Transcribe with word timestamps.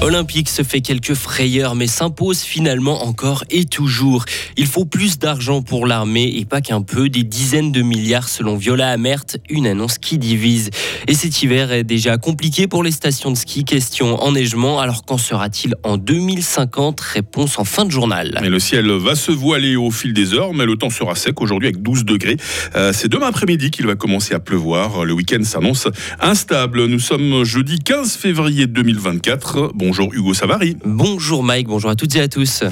Olympique 0.00 0.48
se 0.48 0.62
fait 0.62 0.80
quelques 0.80 1.14
frayeurs 1.14 1.74
mais 1.74 1.88
s'impose 1.88 2.40
finalement 2.40 3.04
encore 3.04 3.42
et 3.50 3.64
toujours. 3.64 4.24
Il 4.56 4.66
faut 4.66 4.84
plus 4.84 5.18
d'argent 5.18 5.60
pour 5.60 5.86
l'armée 5.86 6.32
et 6.36 6.44
pas 6.44 6.60
qu'un 6.60 6.82
peu, 6.82 7.08
des 7.08 7.24
dizaines 7.24 7.72
de 7.72 7.82
milliards 7.82 8.28
selon 8.28 8.56
Viola 8.56 8.90
Amert, 8.90 9.24
une 9.50 9.66
annonce 9.66 9.98
qui 9.98 10.16
divise. 10.18 10.70
Et 11.08 11.14
cet 11.14 11.42
hiver 11.42 11.72
est 11.72 11.82
déjà 11.82 12.16
compliqué 12.16 12.68
pour 12.68 12.84
les 12.84 12.92
stations 12.92 13.32
de 13.32 13.36
ski. 13.36 13.64
Question 13.64 14.22
enneigement, 14.22 14.78
alors 14.78 15.04
qu'en 15.04 15.18
sera-t-il 15.18 15.74
en 15.82 15.96
2050 15.96 17.00
Réponse 17.00 17.58
en 17.58 17.64
fin 17.64 17.84
de 17.84 17.90
journal. 17.90 18.38
Mais 18.40 18.50
le 18.50 18.60
ciel 18.60 18.88
va 18.90 19.16
se 19.16 19.32
voiler 19.32 19.74
au 19.74 19.90
fil 19.90 20.12
des 20.12 20.32
heures, 20.32 20.54
mais 20.54 20.64
le 20.64 20.76
temps 20.76 20.90
sera 20.90 21.16
sec 21.16 21.40
aujourd'hui 21.40 21.68
avec 21.68 21.82
12 21.82 22.04
degrés. 22.04 22.36
Euh, 22.76 22.92
c'est 22.92 23.08
demain 23.08 23.26
après-midi 23.26 23.72
qu'il 23.72 23.86
va 23.86 23.96
commencer 23.96 24.32
à 24.32 24.38
pleuvoir. 24.38 25.04
Le 25.04 25.12
week-end 25.12 25.42
s'annonce 25.42 25.88
instable. 26.20 26.86
Nous 26.86 27.00
sommes 27.00 27.42
jeudi 27.42 27.80
15 27.80 28.16
février 28.16 28.68
2024. 28.68 29.72
Bon, 29.74 29.87
Bonjour 29.88 30.12
Hugo 30.12 30.34
Savary. 30.34 30.76
Bonjour 30.84 31.42
Mike, 31.42 31.66
bonjour 31.66 31.88
à 31.88 31.96
toutes 31.96 32.14
et 32.14 32.20
à 32.20 32.28
tous. 32.28 32.62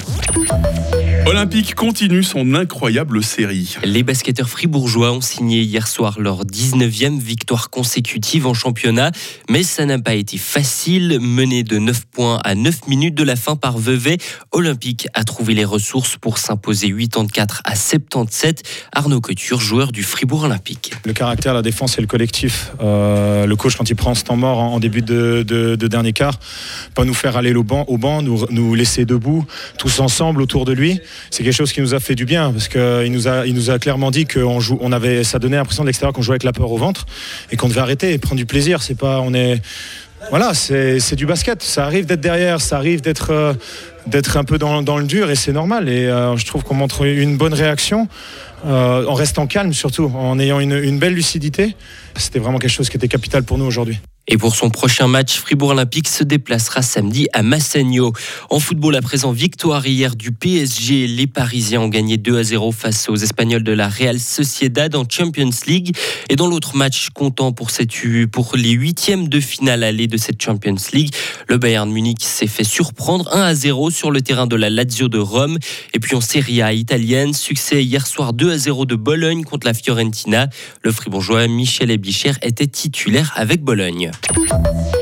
Olympique 1.27 1.75
continue 1.75 2.23
son 2.23 2.53
incroyable 2.53 3.21
série. 3.21 3.75
Les 3.83 4.01
basketteurs 4.01 4.47
fribourgeois 4.47 5.11
ont 5.11 5.19
signé 5.19 5.59
hier 5.59 5.85
soir 5.85 6.21
leur 6.21 6.45
19e 6.45 7.19
victoire 7.19 7.69
consécutive 7.69 8.47
en 8.47 8.53
championnat, 8.53 9.11
mais 9.49 9.63
ça 9.63 9.85
n'a 9.85 9.99
pas 9.99 10.13
été 10.13 10.37
facile. 10.37 11.19
Mené 11.19 11.63
de 11.63 11.79
9 11.79 12.05
points 12.05 12.39
à 12.45 12.55
9 12.55 12.87
minutes 12.87 13.15
de 13.15 13.25
la 13.25 13.35
fin 13.35 13.57
par 13.57 13.77
Vevey, 13.77 14.19
Olympique 14.53 15.09
a 15.13 15.25
trouvé 15.25 15.53
les 15.53 15.65
ressources 15.65 16.15
pour 16.15 16.37
s'imposer 16.37 16.93
84 16.95 17.61
à 17.65 17.75
77. 17.75 18.63
Arnaud 18.93 19.19
Couture, 19.19 19.59
joueur 19.59 19.91
du 19.91 20.03
Fribourg 20.03 20.43
Olympique. 20.43 20.93
Le 21.03 21.11
caractère, 21.11 21.53
la 21.53 21.61
défense 21.61 21.97
et 21.97 22.01
le 22.01 22.07
collectif. 22.07 22.71
Euh, 22.81 23.45
le 23.45 23.55
coach, 23.57 23.75
quand 23.75 23.89
il 23.89 23.97
prend 23.97 24.15
ce 24.15 24.23
temps 24.23 24.37
mort 24.37 24.59
en, 24.59 24.79
début 24.79 25.01
de, 25.01 25.75
dernier 25.75 26.13
quart, 26.13 26.39
pas 26.95 27.03
nous 27.03 27.13
faire 27.13 27.35
aller 27.35 27.53
au 27.53 27.63
banc, 27.63 27.83
au 27.89 27.97
banc 27.97 28.21
nous, 28.21 28.45
nous 28.49 28.75
laisser 28.75 29.03
debout, 29.03 29.45
tous 29.77 29.99
ensemble 29.99 30.41
autour 30.41 30.63
de 30.63 30.71
lui 30.71 31.01
c'est 31.29 31.43
quelque 31.43 31.53
chose 31.53 31.71
qui 31.71 31.81
nous 31.81 31.93
a 31.93 31.99
fait 31.99 32.15
du 32.15 32.25
bien 32.25 32.51
parce 32.51 32.67
qu'il 32.67 33.11
nous 33.11 33.27
a, 33.27 33.45
il 33.45 33.53
nous 33.53 33.69
a 33.69 33.79
clairement 33.79 34.11
dit 34.11 34.25
qu'on 34.25 34.59
joue, 34.59 34.77
on 34.81 34.91
avait, 34.91 35.23
ça 35.23 35.39
donnait 35.39 35.57
l'impression 35.57 35.83
de 35.83 35.87
l'extérieur 35.87 36.13
qu'on 36.13 36.21
jouait 36.21 36.33
avec 36.33 36.43
la 36.43 36.53
peur 36.53 36.71
au 36.71 36.77
ventre 36.77 37.05
et 37.51 37.57
qu'on 37.57 37.67
devait 37.67 37.81
arrêter 37.81 38.13
et 38.13 38.17
prendre 38.17 38.37
du 38.37 38.45
plaisir. 38.45 38.81
C'est 38.81 38.97
pas, 38.97 39.21
on 39.21 39.33
est, 39.33 39.61
voilà, 40.29 40.53
c'est 40.53 41.15
du 41.15 41.25
basket. 41.25 41.61
Ça 41.63 41.85
arrive 41.85 42.05
d'être 42.05 42.21
derrière, 42.21 42.59
ça 42.59 42.77
arrive 42.77 43.01
d'être 43.01 43.31
euh, 43.31 43.53
un 44.35 44.43
peu 44.43 44.57
dans, 44.57 44.97
le 44.97 45.05
dur 45.05 45.29
et 45.29 45.35
c'est 45.35 45.53
normal. 45.53 45.89
Et 45.89 46.05
euh, 46.05 46.35
je 46.37 46.45
trouve 46.45 46.63
qu'on 46.63 46.75
montre 46.75 47.05
une 47.05 47.37
bonne 47.37 47.53
réaction 47.53 48.07
euh, 48.65 49.05
en 49.05 49.13
restant 49.13 49.47
calme 49.47 49.73
surtout, 49.73 50.11
en 50.15 50.39
ayant 50.39 50.59
une 50.59 50.99
belle 50.99 51.13
lucidité. 51.13 51.75
C'était 52.15 52.39
vraiment 52.39 52.59
quelque 52.59 52.71
chose 52.71 52.89
qui 52.89 52.97
était 52.97 53.07
capital 53.07 53.43
pour 53.43 53.57
nous 53.57 53.65
aujourd'hui. 53.65 53.99
Et 54.29 54.37
pour 54.37 54.57
son 54.57 54.69
prochain 54.69 55.07
match, 55.07 55.37
Fribourg 55.39 55.69
Olympique 55.69 56.09
se 56.09 56.21
déplacera 56.21 56.81
samedi 56.81 57.29
à 57.31 57.43
Massagno. 57.43 58.11
En 58.49 58.59
football, 58.59 58.97
à 58.97 59.01
présent, 59.01 59.31
victoire 59.31 59.87
hier 59.87 60.17
du 60.17 60.33
PSG. 60.33 61.07
Les 61.07 61.27
Parisiens 61.27 61.79
ont 61.79 61.87
gagné 61.87 62.17
2 62.17 62.37
à 62.37 62.43
0 62.43 62.73
face 62.73 63.07
aux 63.07 63.15
Espagnols 63.15 63.63
de 63.63 63.71
la 63.71 63.87
Real 63.87 64.19
Sociedad 64.19 64.93
en 64.97 65.05
Champions 65.09 65.49
League. 65.65 65.95
Et 66.27 66.35
dans 66.35 66.47
l'autre 66.47 66.75
match 66.75 67.07
comptant 67.11 67.53
pour, 67.53 67.69
cette, 67.69 67.93
pour 68.29 68.57
les 68.57 68.71
huitièmes 68.71 69.29
de 69.29 69.39
finale 69.39 69.85
allée 69.85 70.07
de 70.07 70.17
cette 70.17 70.41
Champions 70.41 70.75
League, 70.91 71.13
le 71.47 71.57
Bayern 71.57 71.89
Munich 71.89 72.21
s'est 72.21 72.47
fait 72.47 72.65
surprendre 72.65 73.33
1 73.33 73.41
à 73.41 73.55
0 73.55 73.91
sur 73.91 74.11
le 74.11 74.21
terrain 74.21 74.45
de 74.45 74.57
la 74.57 74.69
Lazio 74.69 75.07
de 75.07 75.19
Rome. 75.19 75.57
Et 75.93 75.99
puis 75.99 76.17
en 76.17 76.21
Serie 76.21 76.61
A 76.61 76.73
italienne, 76.73 77.33
succès 77.33 77.81
hier 77.81 78.05
soir 78.05 78.33
2 78.33 78.51
à 78.51 78.57
0 78.57 78.85
de 78.85 78.95
Bologne 78.95 79.45
contre 79.45 79.65
la 79.65 79.73
Fiorentina. 79.73 80.49
Le 80.83 80.91
fribourgeois 80.91 81.47
Michel 81.47 81.91
Ebicher 81.91 82.33
était 82.41 82.67
titulaire 82.67 83.31
avec 83.37 83.63
Bologne. 83.63 84.11
Thank 84.23 84.95
you. 84.95 84.96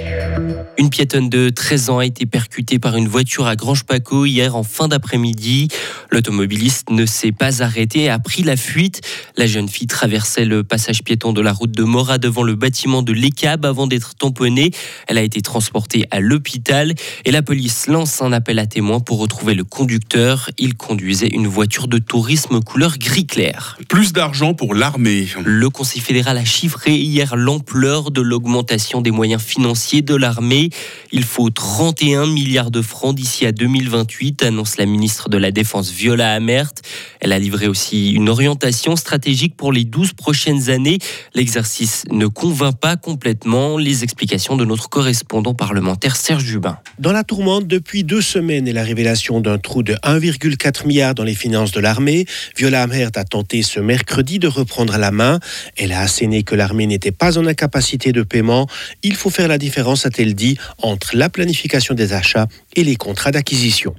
Une 0.77 0.89
piétonne 0.89 1.29
de 1.29 1.49
13 1.49 1.89
ans 1.89 1.99
a 1.99 2.05
été 2.05 2.25
percutée 2.25 2.79
par 2.79 2.97
une 2.97 3.07
voiture 3.07 3.47
à 3.47 3.55
Grange-Paco 3.55 4.25
hier 4.25 4.57
en 4.57 4.63
fin 4.63 4.89
d'après-midi. 4.89 5.69
L'automobiliste 6.11 6.89
ne 6.89 7.05
s'est 7.05 7.31
pas 7.31 7.63
arrêté 7.63 8.03
et 8.03 8.09
a 8.09 8.19
pris 8.19 8.43
la 8.43 8.57
fuite. 8.57 8.99
La 9.37 9.47
jeune 9.47 9.69
fille 9.69 9.87
traversait 9.87 10.43
le 10.43 10.65
passage 10.65 11.01
piéton 11.01 11.31
de 11.31 11.39
la 11.39 11.53
route 11.53 11.71
de 11.71 11.83
Mora 11.83 12.17
devant 12.17 12.43
le 12.43 12.55
bâtiment 12.55 13.03
de 13.03 13.13
l'ECAB 13.13 13.65
avant 13.65 13.87
d'être 13.87 14.15
tamponnée. 14.15 14.71
Elle 15.07 15.17
a 15.17 15.21
été 15.21 15.41
transportée 15.41 16.07
à 16.11 16.19
l'hôpital 16.19 16.93
et 17.23 17.31
la 17.31 17.41
police 17.41 17.87
lance 17.87 18.21
un 18.21 18.33
appel 18.33 18.59
à 18.59 18.65
témoins 18.65 18.99
pour 18.99 19.19
retrouver 19.19 19.53
le 19.53 19.63
conducteur. 19.63 20.49
Il 20.57 20.75
conduisait 20.75 21.29
une 21.29 21.47
voiture 21.47 21.87
de 21.87 21.99
tourisme 21.99 22.59
couleur 22.59 22.97
gris 22.97 23.27
clair. 23.27 23.77
Plus 23.87 24.11
d'argent 24.11 24.53
pour 24.53 24.75
l'armée. 24.75 25.27
Le 25.45 25.69
Conseil 25.69 26.01
fédéral 26.01 26.37
a 26.37 26.45
chiffré 26.45 26.95
hier 26.95 27.37
l'ampleur 27.37 28.11
de 28.11 28.19
l'augmentation 28.19 28.99
des 28.99 29.11
moyens 29.11 29.41
financiers 29.41 30.01
de 30.01 30.15
l'armée. 30.15 30.64
Il 31.11 31.23
faut 31.23 31.49
31 31.49 32.27
milliards 32.27 32.71
de 32.71 32.81
francs 32.81 33.15
d'ici 33.15 33.45
à 33.45 33.51
2028, 33.51 34.43
annonce 34.43 34.77
la 34.77 34.85
ministre 34.85 35.29
de 35.29 35.37
la 35.37 35.51
Défense 35.51 35.91
Viola 35.91 36.33
Amert. 36.33 36.71
Elle 37.19 37.31
a 37.31 37.39
livré 37.39 37.67
aussi 37.67 38.11
une 38.11 38.29
orientation 38.29 38.95
stratégique 38.95 39.55
pour 39.55 39.71
les 39.71 39.83
12 39.83 40.13
prochaines 40.13 40.69
années. 40.69 40.99
L'exercice 41.33 42.03
ne 42.11 42.27
convainc 42.27 42.77
pas 42.79 42.95
complètement 42.97 43.77
les 43.77 44.03
explications 44.03 44.55
de 44.57 44.65
notre 44.65 44.89
correspondant 44.89 45.53
parlementaire 45.53 46.15
Serge 46.15 46.43
Jubin. 46.43 46.77
Dans 46.99 47.11
la 47.11 47.23
tourmente 47.23 47.67
depuis 47.67 48.03
deux 48.03 48.21
semaines 48.21 48.67
et 48.67 48.73
la 48.73 48.83
révélation 48.83 49.41
d'un 49.41 49.57
trou 49.57 49.83
de 49.83 49.93
1,4 49.95 50.87
milliard 50.87 51.15
dans 51.15 51.23
les 51.23 51.35
finances 51.35 51.71
de 51.71 51.79
l'armée, 51.79 52.25
Viola 52.57 52.83
Amert 52.83 53.11
a 53.15 53.23
tenté 53.23 53.61
ce 53.61 53.79
mercredi 53.79 54.39
de 54.39 54.47
reprendre 54.47 54.97
la 54.97 55.11
main. 55.11 55.39
Elle 55.77 55.91
a 55.91 56.01
asséné 56.01 56.43
que 56.43 56.55
l'armée 56.55 56.87
n'était 56.87 57.11
pas 57.11 57.37
en 57.37 57.45
incapacité 57.45 58.11
de 58.11 58.23
paiement. 58.23 58.67
Il 59.03 59.15
faut 59.15 59.29
faire 59.29 59.47
la 59.47 59.57
différence, 59.57 60.05
a-t-elle 60.05 60.35
dit, 60.35 60.54
entre 60.77 61.15
la 61.15 61.29
planification 61.29 61.93
des 61.93 62.13
achats 62.13 62.47
et 62.75 62.83
les 62.83 62.95
contrats 62.95 63.31
d'acquisition. 63.31 63.95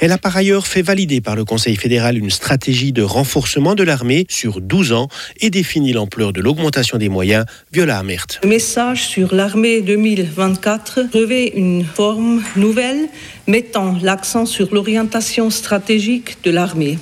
Elle 0.00 0.12
a 0.12 0.18
par 0.18 0.36
ailleurs 0.36 0.66
fait 0.66 0.82
valider 0.82 1.20
par 1.20 1.36
le 1.36 1.44
Conseil 1.44 1.76
fédéral 1.76 2.18
une 2.18 2.30
stratégie 2.30 2.92
de 2.92 3.02
renforcement 3.02 3.74
de 3.74 3.82
l'armée 3.82 4.26
sur 4.28 4.60
12 4.60 4.92
ans 4.92 5.08
et 5.40 5.50
défini 5.50 5.92
l'ampleur 5.92 6.32
de 6.32 6.40
l'augmentation 6.40 6.98
des 6.98 7.08
moyens. 7.08 7.44
Viola 7.72 7.98
Amert. 7.98 8.26
Le 8.42 8.48
message 8.48 9.04
sur 9.06 9.34
l'armée 9.34 9.80
2024 9.80 11.06
revêt 11.12 11.52
une 11.54 11.84
forme 11.84 12.42
nouvelle 12.56 13.08
mettant 13.46 13.96
l'accent 14.02 14.46
sur 14.46 14.72
l'orientation 14.74 15.50
stratégique 15.50 16.38
de 16.44 16.50
l'armée. 16.50 16.98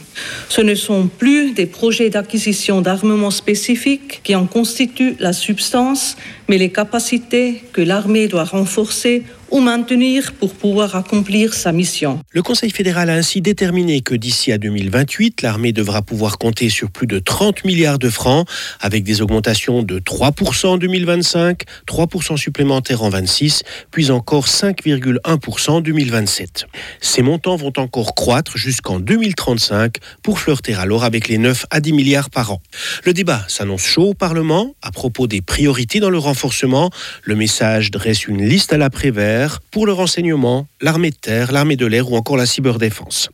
Ce 0.49 0.61
ne 0.61 0.75
sont 0.75 1.07
plus 1.07 1.53
des 1.53 1.67
projets 1.67 2.11
d'acquisition 2.11 2.81
d'armement 2.81 3.31
spécifiques 3.31 4.21
qui 4.23 4.35
en 4.35 4.47
constituent 4.47 5.17
la 5.19 5.33
substance, 5.33 6.17
mais 6.49 6.59
les 6.59 6.71
capacités 6.71 7.63
que 7.73 7.81
l'armée 7.81 8.29
doit 8.29 8.45
renforcer 8.45 9.23
ou 9.53 9.61
maintenir 9.61 10.33
pour 10.33 10.55
pouvoir 10.55 10.97
accomplir 10.97 11.53
sa 11.53 11.73
mission. 11.73 12.21
Le 12.31 12.43
Conseil 12.43 12.71
fédéral 12.71 13.11
a 13.11 13.13
ainsi 13.13 13.43
déterminé 13.43 14.01
que 14.01 14.15
d'ici 14.15 14.51
à 14.51 14.57
2028, 14.57 15.43
l'armée 15.43 15.73
devra 15.73 16.01
pouvoir 16.01 16.39
compter 16.39 16.71
sur 16.71 16.91
plus 16.91 17.07
de 17.07 17.19
30 17.19 17.65
milliards 17.67 17.99
de 17.99 18.09
francs, 18.09 18.49
avec 18.81 19.05
des 19.05 19.21
augmentations 19.21 19.83
de 19.83 19.99
3% 19.99 20.67
en 20.67 20.79
2025, 20.79 21.65
3% 21.87 22.37
supplémentaires 22.39 23.03
en 23.03 23.11
26, 23.11 23.63
puis 23.91 24.11
encore 24.11 24.47
5,1% 24.47 25.71
en 25.71 25.81
2027. 25.83 26.65
Ces 27.03 27.21
montants 27.21 27.57
vont 27.57 27.75
encore 27.77 28.15
croître 28.15 28.57
jusqu'en 28.57 29.01
2035 29.01 29.97
pour 30.23 30.39
flirter 30.39 30.75
alors 30.75 31.05
avec 31.05 31.29
les 31.29 31.37
9 31.37 31.67
à 31.71 31.81
10 31.81 31.93
milliards 31.93 32.31
par 32.31 32.53
an. 32.53 32.63
Le 33.05 33.13
débat 33.13 33.45
s'annonce 33.49 33.85
chaud 33.85 34.09
au 34.09 34.15
Parlement 34.15 34.75
à 34.81 34.91
propos 34.91 35.27
des 35.27 35.43
priorités 35.43 36.01
dans 36.01 36.11
le 36.11 36.19
renforcement. 36.19 36.91
Le 37.25 37.37
message 37.37 37.91
dresse 37.91 38.27
une 38.27 38.43
liste 38.43 38.73
à 38.73 38.79
l'après-vert 38.79 39.42
pour 39.71 39.87
le 39.87 39.93
renseignement, 39.93 40.67
l'armée 40.81 41.11
de 41.11 41.17
terre, 41.17 41.53
l'armée 41.53 41.77
de 41.77 41.87
l'air 41.87 42.11
ou 42.11 42.17
encore 42.17 42.37
la 42.37 42.47
cyberdéfense. 42.47 43.29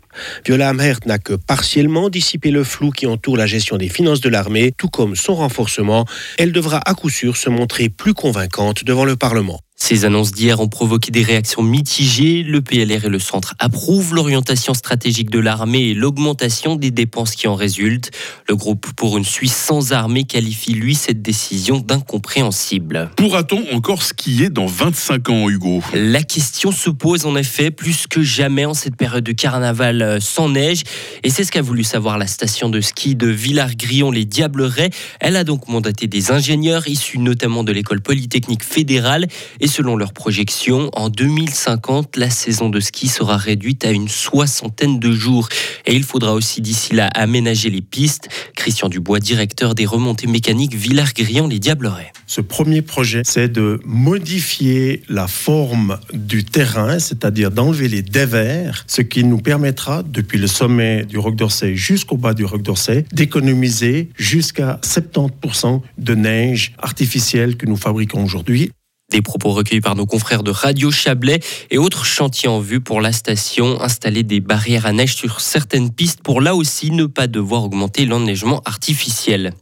Viola 0.45 0.69
Amherd 0.71 1.07
n'a 1.07 1.19
que 1.19 1.35
partiellement 1.35 2.09
dissipé 2.09 2.51
le 2.51 2.65
flou 2.65 2.91
qui 2.91 3.07
entoure 3.07 3.37
la 3.37 3.47
gestion 3.47 3.77
des 3.77 3.89
finances 3.89 4.21
de 4.21 4.29
l'armée, 4.29 4.73
tout 4.77 4.89
comme 4.89 5.17
son 5.17 5.35
renforcement. 5.35 6.07
Elle 6.39 6.53
devra 6.53 6.81
à 6.85 6.95
coup 6.95 7.11
sûr 7.11 7.37
se 7.37 7.51
montrer 7.51 7.89
plus 7.89 8.15
convaincante 8.15 8.85
devant 8.85 9.05
le 9.05 9.17
Parlement. 9.17 9.61
Ces 9.81 10.05
annonces 10.05 10.33
d'hier 10.33 10.59
ont 10.61 10.69
provoqué 10.69 11.13
des 11.13 11.23
réactions 11.23 11.63
mitigées. 11.63 12.43
Le 12.43 12.61
PLR 12.61 13.05
et 13.05 13.09
le 13.09 13.21
centre 13.21 13.55
approuvent 13.61 14.13
l'orientation 14.13 14.75
stratégique 14.75 15.31
de 15.31 15.39
l'armée 15.39 15.91
et 15.91 15.95
l'augmentation 15.95 16.75
des 16.75 16.91
dépenses 16.91 17.37
qui 17.37 17.47
en 17.47 17.55
résultent. 17.55 18.11
Le 18.49 18.57
groupe 18.57 18.89
pour 18.97 19.17
une 19.17 19.25
Suisse 19.25 19.55
sans 19.55 19.93
armée 19.93 20.25
qualifie, 20.25 20.75
lui, 20.75 20.97
cette 20.97 21.23
décision 21.23 21.79
d'incompréhensible. 21.79 23.11
Pourra-t-on 23.17 23.73
encore 23.73 24.03
skier 24.03 24.51
dans 24.51 24.67
25 24.67 25.31
ans, 25.31 25.49
Hugo? 25.49 25.81
La 25.95 26.25
question 26.25 26.73
se 26.73 26.91
pose 26.91 27.25
en 27.25 27.37
effet 27.37 27.71
plus 27.71 28.09
que 28.09 28.21
jamais 28.21 28.65
en 28.65 28.75
cette 28.75 28.97
période 28.97 29.25
de 29.25 29.33
carnaval 29.33 30.03
euh, 30.03 30.19
sans 30.21 30.49
neige. 30.49 30.83
Et 31.23 31.31
c'est 31.31 31.45
ce 31.45 31.53
qu'a 31.53 31.63
voulu 31.63 31.85
savoir 31.85 32.19
la 32.19 32.27
station 32.27 32.69
de 32.69 32.81
ski 32.81 33.15
de 33.15 33.29
Villars-Grillon, 33.29 34.11
les 34.11 34.25
Diablerets. 34.25 34.91
Elle 35.21 35.37
a 35.37 35.45
donc 35.45 35.69
mandaté 35.69 36.09
des 36.09 36.33
ingénieurs 36.33 36.89
issus 36.89 37.19
notamment 37.19 37.63
de 37.63 37.71
l'école 37.71 38.01
polytechnique 38.01 38.65
fédérale 38.65 39.29
et 39.61 39.68
Et 39.69 39.71
selon 39.71 39.99
leurs 39.99 40.15
projections, 40.15 40.89
en 40.95 41.11
2050, 41.11 42.17
la 42.17 42.31
saison 42.31 42.71
de 42.71 42.81
ski 42.81 43.07
sera 43.07 43.37
réduite 43.37 43.85
à 43.85 43.91
une 43.91 44.09
soixantaine 44.09 44.99
de 44.99 45.13
jours. 45.13 45.51
Et 45.85 45.95
il 45.95 46.05
faudra 46.05 46.33
aussi 46.33 46.63
d'ici 46.63 46.95
là 46.95 47.09
aménager 47.09 47.69
les 47.69 47.83
pistes. 47.83 48.31
Christian 48.57 48.89
Dubois, 48.89 49.21
directeur 49.21 49.75
des 49.75 49.85
remontées 49.85 50.27
mécaniques 50.27 50.75
Villars-Grillon, 50.75 51.49
les 51.49 51.59
Diablerets. 51.59 52.13
Ce 52.27 52.41
premier 52.41 52.81
projet, 52.81 53.21
c'est 53.27 53.53
de 53.53 53.79
modifier 53.85 55.03
la 55.11 55.29
forme 55.29 55.99
du 56.15 56.45
terrain, 56.45 56.99
c'est-à-dire 56.99 57.51
d'enlever 57.51 57.89
les 57.89 58.01
dévers, 58.01 58.85
ce 58.87 59.03
qui 59.03 59.23
nous 59.23 59.39
permettra, 59.39 60.03
depuis 60.03 60.39
le 60.39 60.47
sommet 60.47 61.05
du 61.05 61.19
Roc 61.19 61.37
d'Orsay 61.37 61.77
jusqu'au 61.77 62.17
bas 62.17 62.33
du 62.33 62.47
Roc 62.47 62.63
d'Orsay, 62.63 63.05
d'économiser 63.13 64.09
jusqu'à 64.17 64.81
70% 64.83 65.83
de 65.99 66.15
neige 66.15 66.73
artificielle 66.79 67.59
que 67.59 67.67
nous 67.67 67.77
fabriquons 67.77 68.25
aujourd'hui. 68.25 68.71
Des 69.11 69.23
propos 69.23 69.53
recueillis 69.53 69.81
par 69.81 69.97
nos 69.97 70.05
confrères 70.05 70.43
de 70.43 70.51
Radio 70.51 70.91
Chablais 70.91 71.41
et 71.71 71.79
autres 71.79 72.05
chantiers 72.05 72.51
en 72.51 72.61
vue 72.61 72.83
pour 72.83 73.01
la 73.01 73.11
station. 73.13 73.81
Installer 73.81 74.23
des 74.23 74.41
barrières 74.41 74.85
à 74.85 74.93
neige 74.93 75.17
sur 75.17 75.41
certaines 75.41 75.91
pistes 75.91 76.21
pour 76.23 76.43
là 76.43 76.55
aussi 76.55 76.91
ne 76.91 77.07
pas 77.07 77.27
devoir 77.27 77.65
augmenter 77.65 78.05
l'enneigement 78.05 78.61
artificiel. 78.67 79.55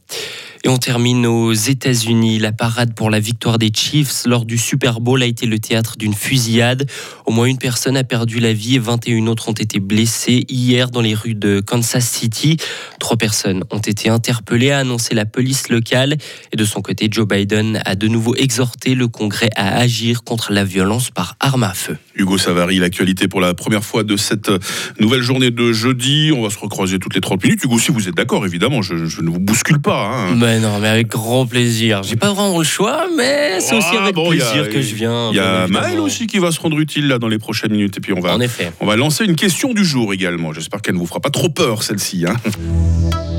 Et 0.67 0.69
on 0.69 0.79
termine 0.79 1.27
aux 1.27 1.53
États-Unis. 1.53 2.41
La 2.41 2.51
parade 2.51 2.93
pour 2.93 3.09
la 3.09 3.21
victoire 3.21 3.57
des 3.57 3.71
Chiefs 3.73 4.25
lors 4.27 4.45
du 4.45 4.59
Super 4.59 4.99
Bowl 4.99 5.23
a 5.23 5.27
été 5.27 5.47
le 5.47 5.61
théâtre 5.61 5.97
d'une 5.97 6.13
fusillade. 6.13 6.91
Au 7.25 7.31
moins 7.31 7.47
une 7.47 7.57
personne 7.57 7.97
a 7.97 8.03
perdu 8.03 8.41
la 8.41 8.53
vie 8.53 8.75
et 8.75 8.81
21 8.81 9.29
autres 9.29 9.49
ont 9.49 9.53
été 9.53 9.79
blessées 9.79 10.45
hier 10.49 10.91
dans 10.91 11.03
les 11.03 11.15
rues 11.15 11.37
de 11.37 11.61
Kansas 11.61 12.05
City. 12.05 12.57
Trois 12.99 13.17
personnes 13.17 13.63
ont 13.71 13.79
été 13.79 14.09
interpellées, 14.09 14.73
a 14.73 14.79
annoncé 14.79 15.15
la 15.15 15.25
police 15.25 15.69
locale. 15.69 16.17
Et 16.51 16.57
de 16.57 16.65
son 16.65 16.83
côté, 16.83 17.07
Joe 17.13 17.29
Biden 17.29 17.81
a 17.85 17.95
de 17.95 18.09
nouveau 18.09 18.35
exhorté 18.35 18.97
le 18.97 19.07
Congrès 19.07 19.51
à 19.55 19.77
agir 19.77 20.25
contre 20.25 20.53
la 20.53 20.65
violence 20.65 21.13
par 21.13 21.37
arme 21.39 21.63
à 21.63 21.75
feu. 21.75 21.97
Hugo 22.17 22.39
Savary, 22.39 22.81
l'actualité 22.81 23.29
pour 23.29 23.41
la 23.41 23.55
première 23.55 23.85
fois 23.85 24.03
de 24.03 24.17
cette 24.17 24.51
nouvelle 24.99 25.23
journée 25.23 25.53
de 25.53 25.73
jeudi. 25.73 26.33
On 26.35 26.43
va 26.43 26.51
se 26.51 26.59
recroiser 26.59 26.99
toutes 26.99 27.15
les 27.15 27.21
30 27.21 27.45
minutes. 27.45 27.63
Hugo, 27.63 27.79
si 27.79 27.93
vous 27.93 28.09
êtes 28.09 28.17
d'accord, 28.17 28.45
évidemment, 28.45 28.83
je, 28.83 28.95
ne 28.95 29.31
vous 29.31 29.39
bouscule 29.39 29.81
pas. 29.81 30.11
Hein. 30.13 30.35
Non, 30.61 30.79
mais 30.79 30.89
avec 30.89 31.09
grand 31.09 31.47
plaisir. 31.47 32.03
J'ai 32.03 32.17
pas 32.17 32.33
vraiment 32.33 32.59
le 32.59 32.65
choix, 32.65 33.07
mais 33.17 33.61
c'est 33.61 33.77
aussi 33.77 33.89
ah, 33.93 34.03
avec 34.03 34.15
plaisir 34.15 34.69
que 34.71 34.81
je 34.81 34.95
viens. 34.95 35.31
Il 35.31 35.37
y 35.37 35.41
a 35.41 35.67
Maël 35.69 36.01
aussi 36.01 36.27
qui 36.27 36.39
va 36.39 36.51
se 36.53 36.61
rendre 36.61 36.79
utile 36.79 37.09
là 37.09 37.19
dans 37.19 37.29
les 37.29 37.39
prochaines 37.39 37.73
minutes. 37.73 37.99
Et 37.99 38.01
puis 38.01 38.13
on 38.13 38.21
va, 38.21 38.35
en 38.35 38.41
effet. 38.41 38.73
on 38.81 38.87
va 38.87 38.97
lancer 38.97 39.25
une 39.25 39.37
question 39.37 39.75
du 39.75 39.85
jour 39.85 40.13
également. 40.13 40.53
J'espère 40.53 40.83
qu'elle 40.83 40.95
ne 40.95 41.01
vous 41.01 41.07
fera 41.07 41.21
pas 41.21 41.31
trop 41.31 41.49
peur 41.49 41.83
celle-ci. 41.83 42.25
Hein. 42.27 42.37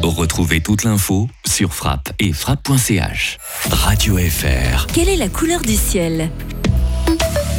Retrouvez 0.04 0.62
toute 0.62 0.84
l'info 0.84 1.28
sur 1.46 1.74
frappe 1.74 2.10
et 2.20 2.32
frappe.ch. 2.32 3.38
Radio 3.70 4.18
FR. 4.18 4.88
Quelle 4.94 5.10
est 5.10 5.18
la 5.18 5.30
couleur 5.30 5.62
du 5.62 5.76
ciel? 5.76 6.30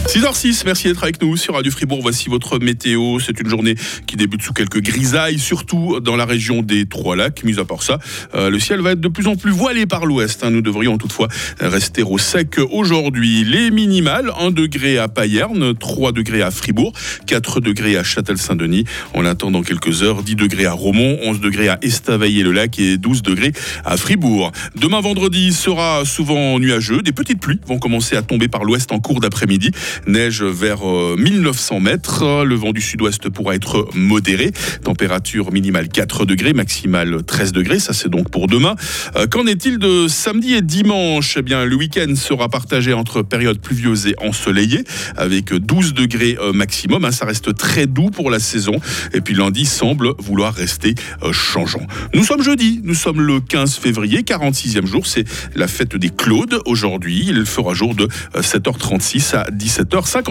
6h06, 0.06 0.62
merci 0.64 0.88
d'être 0.88 1.02
avec 1.02 1.20
nous 1.20 1.36
sur 1.36 1.54
Radio 1.54 1.70
Fribourg. 1.70 1.98
Voici 2.00 2.30
votre 2.30 2.58
météo. 2.58 3.18
C'est 3.20 3.38
une 3.40 3.48
journée 3.48 3.74
qui 4.06 4.16
débute 4.16 4.42
sous 4.42 4.54
quelques 4.54 4.80
grisailles, 4.80 5.38
surtout 5.38 6.00
dans 6.00 6.16
la 6.16 6.24
région 6.24 6.62
des 6.62 6.86
Trois-Lacs. 6.86 7.44
Mis 7.44 7.58
à 7.58 7.64
part 7.66 7.82
ça, 7.82 7.98
euh, 8.34 8.48
le 8.48 8.58
ciel 8.58 8.80
va 8.80 8.92
être 8.92 9.00
de 9.00 9.08
plus 9.08 9.26
en 9.26 9.36
plus 9.36 9.50
voilé 9.50 9.84
par 9.84 10.06
l'ouest. 10.06 10.44
Hein. 10.44 10.50
Nous 10.50 10.62
devrions 10.62 10.96
toutefois 10.96 11.28
rester 11.60 12.02
au 12.02 12.16
sec 12.16 12.58
aujourd'hui. 12.70 13.44
Les 13.44 13.70
minimales, 13.70 14.32
1 14.38 14.50
degré 14.50 14.96
à 14.98 15.08
Payerne, 15.08 15.76
3 15.76 16.12
degrés 16.12 16.40
à 16.40 16.50
Fribourg, 16.50 16.92
4 17.26 17.60
degrés 17.60 17.98
à 17.98 18.02
Châtel-Saint-Denis. 18.02 18.84
On 19.12 19.26
attend 19.26 19.50
dans 19.50 19.62
quelques 19.62 20.02
heures 20.02 20.22
10 20.22 20.36
degrés 20.36 20.66
à 20.66 20.72
Romont, 20.72 21.18
11 21.22 21.40
degrés 21.40 21.68
à 21.68 21.78
Estavayer-le-Lac 21.82 22.78
et 22.78 22.96
12 22.96 23.22
degrés 23.22 23.52
à 23.84 23.96
Fribourg. 23.98 24.52
Demain 24.74 25.00
vendredi 25.00 25.52
sera 25.52 26.04
souvent 26.06 26.58
nuageux. 26.58 27.02
Des 27.02 27.12
petites 27.12 27.40
pluies 27.40 27.60
vont 27.66 27.78
commencer 27.78 28.16
à 28.16 28.22
tomber 28.22 28.48
par 28.48 28.64
l'ouest 28.64 28.90
en 28.90 29.00
cours 29.00 29.20
d'après-midi. 29.20 29.70
Neige 30.06 30.42
vers 30.42 30.84
1900 30.84 31.76
euh, 31.76 31.80
mètres. 31.80 32.44
Le 32.44 32.54
vent 32.54 32.72
du 32.72 32.80
sud-ouest 32.80 33.28
pourra 33.28 33.54
être 33.54 33.88
modéré. 33.94 34.52
Température 34.84 35.52
minimale 35.52 35.88
4 35.88 36.24
degrés, 36.24 36.52
maximale 36.52 37.22
13 37.24 37.52
degrés. 37.52 37.78
Ça, 37.78 37.92
c'est 37.92 38.08
donc 38.08 38.30
pour 38.30 38.46
demain. 38.46 38.74
Euh, 39.16 39.26
qu'en 39.26 39.46
est-il 39.46 39.78
de 39.78 40.08
samedi 40.08 40.54
et 40.54 40.62
dimanche? 40.62 41.36
Eh 41.38 41.42
bien, 41.42 41.64
le 41.64 41.76
week-end 41.76 42.14
sera 42.16 42.48
partagé 42.48 42.92
entre 42.92 43.22
périodes 43.22 43.60
pluvieuses 43.60 44.06
et 44.06 44.14
ensoleillées, 44.18 44.84
avec 45.16 45.52
12 45.52 45.94
degrés 45.94 46.36
euh, 46.40 46.52
maximum. 46.52 47.04
Hein. 47.04 47.12
Ça 47.12 47.26
reste 47.26 47.56
très 47.56 47.86
doux 47.86 48.10
pour 48.10 48.30
la 48.30 48.40
saison. 48.40 48.74
Et 49.12 49.20
puis 49.20 49.34
lundi 49.34 49.66
semble 49.66 50.12
vouloir 50.18 50.54
rester 50.54 50.94
changeant. 51.32 51.86
Nous 52.14 52.24
sommes 52.24 52.42
jeudi, 52.42 52.80
nous 52.82 52.94
sommes 52.94 53.20
le 53.20 53.40
15 53.40 53.76
février, 53.76 54.22
46e 54.22 54.86
jour. 54.86 55.06
C'est 55.06 55.24
la 55.54 55.68
fête 55.68 55.96
des 55.96 56.10
Claudes 56.10 56.60
aujourd'hui. 56.66 57.26
Il 57.28 57.44
fera 57.46 57.74
jour 57.74 57.94
de 57.94 58.08
7h36 58.34 59.36
à 59.36 59.50
17h. 59.50 59.77
50 59.84 60.22